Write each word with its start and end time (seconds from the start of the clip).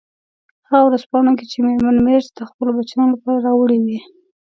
هغه 0.69 0.85
ورځپاڼو 0.87 1.31
کې 1.39 1.45
چې 1.51 1.57
میرمن 1.67 1.97
مېرز 2.07 2.27
د 2.37 2.39
خپلو 2.49 2.69
بچیانو 2.77 3.13
لپاره 3.15 3.43
راوړي 3.47 3.77
وې. 3.85 3.99